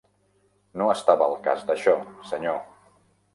[0.81, 1.95] No estava al cas d'això,
[2.31, 2.59] senyor.